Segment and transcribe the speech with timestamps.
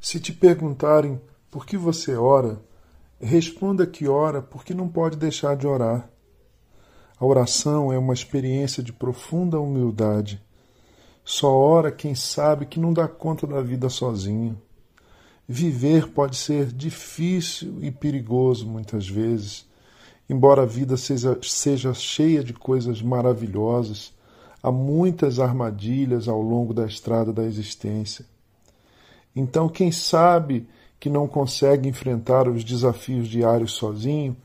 [0.00, 2.58] Se te perguntarem por que você ora,
[3.20, 6.08] responda que ora porque não pode deixar de orar.
[7.18, 10.42] A oração é uma experiência de profunda humildade.
[11.22, 14.60] Só ora quem sabe que não dá conta da vida sozinho.
[15.46, 19.68] Viver pode ser difícil e perigoso muitas vezes.
[20.30, 24.14] Embora a vida seja, seja cheia de coisas maravilhosas,
[24.62, 28.24] há muitas armadilhas ao longo da estrada da existência.
[29.34, 30.66] Então, quem sabe
[30.98, 34.36] que não consegue enfrentar os desafios diários sozinho,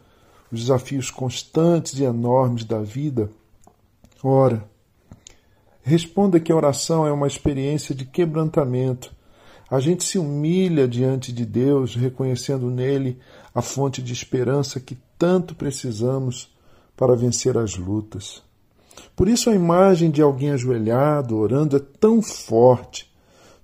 [0.52, 3.30] os desafios constantes e enormes da vida,
[4.24, 4.64] ora,
[5.82, 9.14] responda que a oração é uma experiência de quebrantamento.
[9.70, 13.20] A gente se humilha diante de Deus, reconhecendo nele
[13.54, 16.56] a fonte de esperança que tanto precisamos
[16.96, 18.42] para vencer as lutas.
[19.16, 23.12] Por isso a imagem de alguém ajoelhado, orando, é tão forte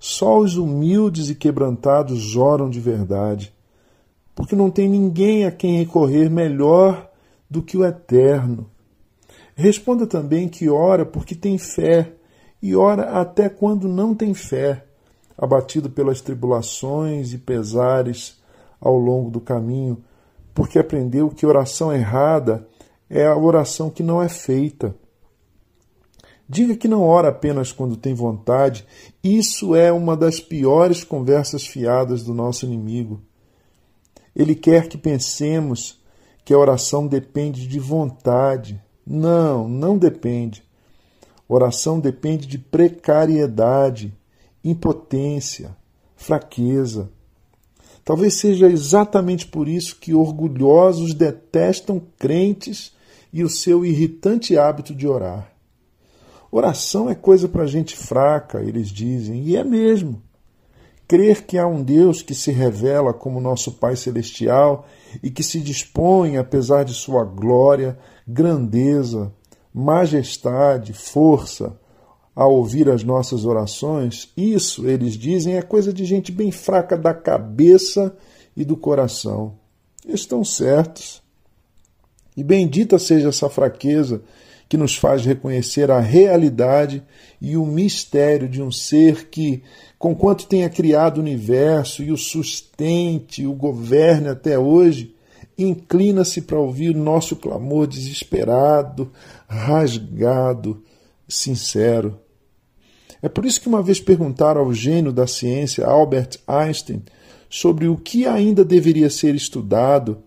[0.04, 3.54] só os humildes e quebrantados oram de verdade,
[4.34, 7.08] porque não tem ninguém a quem recorrer melhor
[7.48, 8.68] do que o Eterno.
[9.54, 12.14] Responda também que ora porque tem fé,
[12.60, 14.84] e ora até quando não tem fé,
[15.38, 18.42] abatido pelas tribulações e pesares
[18.80, 20.02] ao longo do caminho,
[20.52, 22.66] porque aprendeu que oração errada
[23.08, 24.96] é a oração que não é feita.
[26.52, 28.86] Diga que não ora apenas quando tem vontade.
[29.24, 33.22] Isso é uma das piores conversas fiadas do nosso inimigo.
[34.36, 35.98] Ele quer que pensemos
[36.44, 38.78] que a oração depende de vontade.
[39.06, 40.62] Não, não depende.
[41.48, 44.12] Oração depende de precariedade,
[44.62, 45.74] impotência,
[46.14, 47.10] fraqueza.
[48.04, 52.92] Talvez seja exatamente por isso que orgulhosos detestam crentes
[53.32, 55.51] e o seu irritante hábito de orar.
[56.54, 60.22] Oração é coisa para gente fraca, eles dizem, e é mesmo.
[61.08, 64.86] Crer que há um Deus que se revela como nosso Pai Celestial
[65.22, 69.32] e que se dispõe, apesar de sua glória, grandeza,
[69.72, 71.80] majestade, força,
[72.36, 77.14] a ouvir as nossas orações, isso, eles dizem, é coisa de gente bem fraca da
[77.14, 78.14] cabeça
[78.54, 79.54] e do coração.
[80.06, 81.22] Estão certos.
[82.36, 84.22] E bendita seja essa fraqueza
[84.72, 87.02] que nos faz reconhecer a realidade
[87.42, 89.62] e o mistério de um ser que,
[89.98, 95.14] conquanto tenha criado o universo e o sustente, o governe até hoje,
[95.58, 99.12] inclina-se para ouvir o nosso clamor desesperado,
[99.46, 100.82] rasgado,
[101.28, 102.18] sincero.
[103.20, 107.02] É por isso que uma vez perguntaram ao gênio da ciência, Albert Einstein,
[107.50, 110.22] sobre o que ainda deveria ser estudado,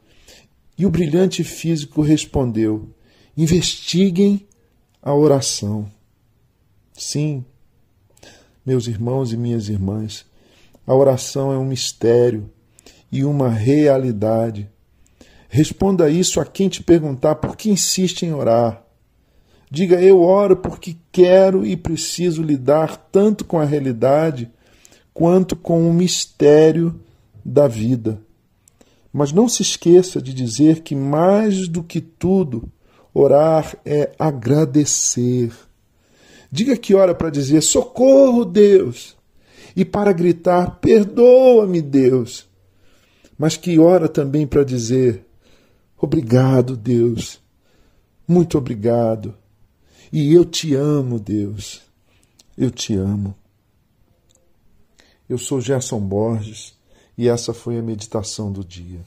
[0.78, 2.94] e o brilhante físico respondeu:
[3.38, 4.47] Investiguem
[5.01, 5.91] a oração.
[6.94, 7.44] Sim,
[8.66, 10.25] meus irmãos e minhas irmãs,
[10.88, 12.50] a oração é um mistério
[13.12, 14.69] e uma realidade.
[15.50, 18.84] Responda isso a quem te perguntar por que insiste em orar.
[19.69, 24.50] Diga: Eu oro porque quero e preciso lidar tanto com a realidade
[25.13, 27.00] quanto com o mistério
[27.44, 28.22] da vida.
[29.12, 32.69] Mas não se esqueça de dizer que, mais do que tudo,
[33.17, 35.49] Orar é agradecer.
[36.51, 39.15] Diga que ora para dizer socorro, Deus,
[39.73, 42.45] e para gritar perdoa-me, Deus.
[43.37, 45.25] Mas que ora também para dizer
[45.97, 47.41] obrigado, Deus,
[48.27, 49.33] muito obrigado.
[50.11, 51.83] E eu te amo, Deus,
[52.57, 53.33] eu te amo.
[55.29, 56.73] Eu sou Gerson Borges
[57.17, 58.99] e essa foi a meditação do dia.